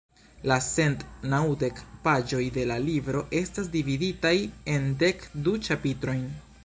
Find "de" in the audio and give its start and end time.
2.55-2.63